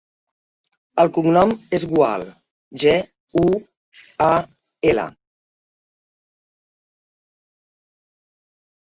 El 1.03 1.11
cognom 1.17 1.51
és 1.79 1.85
Gual: 1.91 2.25
ge, 2.85 2.95
u, 3.43 3.45
a, 4.31 4.33
ela. 4.95 5.07